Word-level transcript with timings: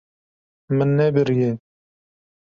Min 0.75 0.89
nebiriye. 0.97 1.51